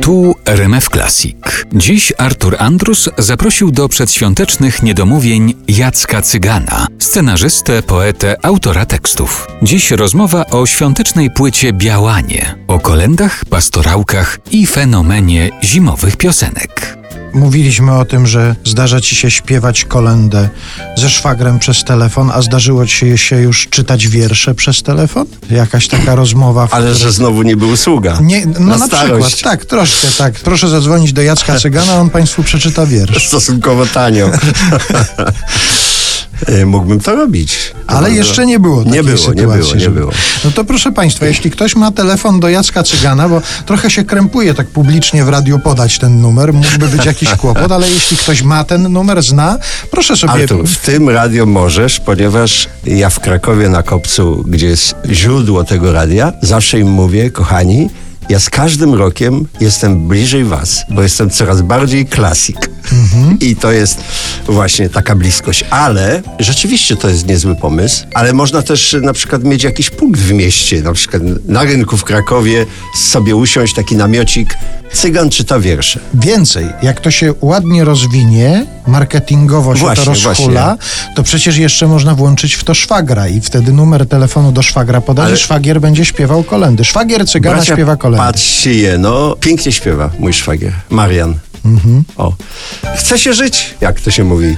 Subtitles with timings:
[0.00, 1.36] Tu RMF Classic.
[1.72, 9.46] Dziś Artur Andrus zaprosił do przedświątecznych niedomówień Jacka Cygana, scenarzystę, poetę, autora tekstów.
[9.62, 16.97] Dziś rozmowa o świątecznej płycie Białanie, o kolendach, pastorałkach i fenomenie zimowych piosenek.
[17.32, 20.48] Mówiliśmy o tym, że zdarza ci się śpiewać kolendę
[20.96, 25.26] ze szwagrem przez telefon, a zdarzyło ci się już czytać wiersze przez telefon?
[25.50, 26.66] Jakaś taka rozmowa.
[26.66, 26.74] W...
[26.74, 28.18] Ale że znowu nie był sługa.
[28.22, 30.34] Nie, no na, na, przykład, tak, troszkę tak.
[30.34, 33.26] Proszę zadzwonić do Jacka Cygana, on państwu przeczyta wiersz.
[33.28, 34.30] Stosunkowo tanio.
[36.46, 37.72] E, Mógłbym to robić.
[37.86, 39.42] Ale jeszcze nie było Nie było, nie sytuacji.
[39.46, 40.12] było, nie żeby- było.
[40.44, 44.54] No to proszę Państwa, jeśli ktoś ma telefon do Jacka Cygana, bo trochę się krępuje
[44.54, 48.64] tak publicznie w radiu podać ten numer, mógłby być jakiś kłopot, ale jeśli ktoś ma
[48.64, 49.58] ten numer, zna,
[49.90, 50.32] proszę sobie...
[50.32, 55.92] Artur, w tym radio możesz, ponieważ ja w Krakowie na Kopcu, gdzie jest źródło tego
[55.92, 57.90] radia, zawsze im mówię, kochani,
[58.28, 62.70] ja z każdym rokiem jestem bliżej was, bo jestem coraz bardziej klasik.
[63.40, 64.00] I to jest
[64.48, 65.64] właśnie taka bliskość.
[65.70, 70.32] Ale rzeczywiście to jest niezły pomysł, ale można też na przykład mieć jakiś punkt w
[70.32, 74.54] mieście, na przykład na rynku w Krakowie sobie usiąść, taki namiocik,
[74.92, 76.00] cygan czyta wiersze.
[76.14, 80.76] Więcej, jak to się ładnie rozwinie, marketingowo się Właśnie, to rozhula,
[81.16, 85.26] to przecież jeszcze można włączyć w to szwagra i wtedy numer telefonu do szwagra podać
[85.26, 86.84] Ale- szwagier będzie śpiewał kolendy.
[86.84, 88.26] Szwagier Cygana Bracia, śpiewa kolendy.
[88.26, 91.34] Patrzcie je, no pięknie śpiewa mój szwagier, Marian.
[92.16, 92.32] O.
[92.96, 94.56] Chce się żyć, jak to się mówi.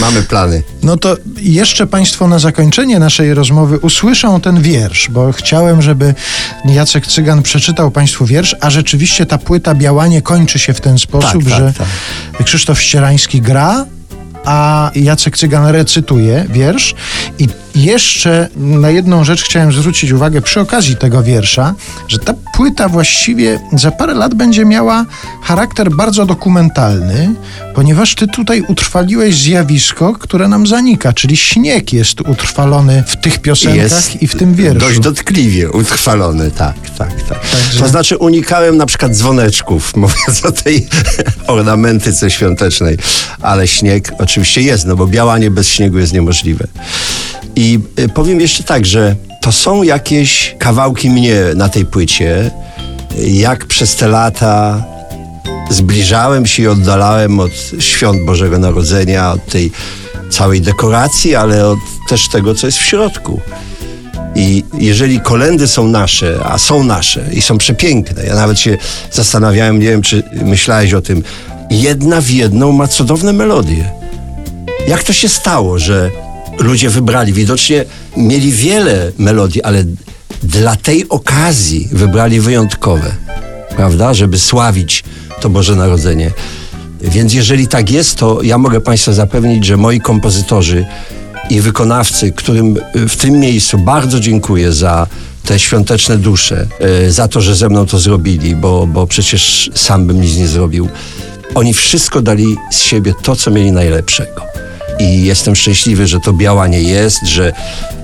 [0.00, 0.62] Mamy plany.
[0.82, 6.14] No to jeszcze Państwo na zakończenie naszej rozmowy usłyszą ten wiersz, bo chciałem, żeby
[6.64, 11.44] Jacek Cygan przeczytał Państwu wiersz, a rzeczywiście ta płyta Białanie kończy się w ten sposób,
[11.44, 12.44] tak, że tak.
[12.44, 13.86] Krzysztof Ścierański gra,
[14.44, 16.94] a Jacek Cygan recytuje wiersz.
[17.38, 21.74] I jeszcze na jedną rzecz chciałem zwrócić uwagę przy okazji tego wiersza,
[22.08, 25.04] że ta płyta właściwie za parę lat będzie miała
[25.42, 27.34] charakter bardzo dokumentalny,
[27.74, 34.22] ponieważ ty tutaj utrwaliłeś zjawisko, które nam zanika, czyli śnieg jest utrwalony w tych piosenkach
[34.22, 34.78] i w tym wierszu.
[34.80, 37.38] Dość dotkliwie utrwalony, tak, tak, tak.
[37.50, 40.86] Także- To znaczy unikałem na przykład dzwoneczków, mówiąc o tej
[41.46, 42.96] ornamentyce świątecznej,
[43.40, 46.66] ale śnieg oczywiście jest, no bo białanie bez śniegu jest niemożliwe.
[47.56, 52.50] I y, powiem jeszcze tak, że to są jakieś kawałki mnie na tej płycie,
[53.18, 54.84] jak przez te lata
[55.70, 59.72] zbliżałem się i oddalałem od świąt Bożego Narodzenia, od tej
[60.30, 63.40] całej dekoracji, ale od też tego, co jest w środku.
[64.34, 68.78] I jeżeli kolendy są nasze, a są nasze i są przepiękne, ja nawet się
[69.10, 71.22] zastanawiałem, nie wiem, czy myślałeś o tym,
[71.70, 73.92] jedna w jedną ma cudowne melodie.
[74.88, 76.10] Jak to się stało, że
[76.58, 77.84] ludzie wybrali, widocznie
[78.16, 79.84] mieli wiele melodii, ale
[80.42, 83.14] dla tej okazji wybrali wyjątkowe,
[83.76, 85.04] prawda, żeby sławić
[85.40, 86.30] to Boże Narodzenie.
[87.00, 90.86] Więc jeżeli tak jest, to ja mogę Państwa zapewnić, że moi kompozytorzy
[91.50, 95.06] i wykonawcy, którym y, w tym miejscu bardzo dziękuję za
[95.44, 96.66] te świąteczne dusze,
[97.06, 100.48] y, za to, że ze mną to zrobili, bo, bo przecież sam bym nic nie
[100.48, 100.88] zrobił.
[101.54, 104.42] Oni wszystko dali z siebie to, co mieli najlepszego.
[105.02, 107.52] I jestem szczęśliwy, że to białanie jest, że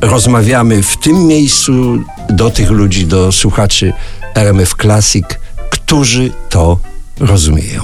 [0.00, 1.98] rozmawiamy w tym miejscu
[2.30, 3.92] do tych ludzi, do słuchaczy
[4.34, 5.26] RMF Classic,
[5.70, 6.78] którzy to
[7.20, 7.82] rozumieją.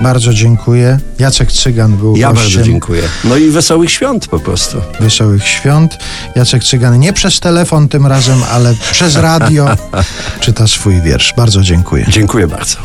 [0.00, 0.98] Bardzo dziękuję.
[1.18, 3.02] Jacek Cygan był Ja gościem bardzo dziękuję.
[3.24, 4.80] No i wesołych świąt po prostu.
[5.00, 5.98] Wesołych Świąt.
[6.36, 9.68] Jacek Cygan nie przez telefon tym razem, ale przez radio
[10.40, 11.34] czyta swój wiersz.
[11.36, 12.06] Bardzo dziękuję.
[12.08, 12.76] Dziękuję bardzo.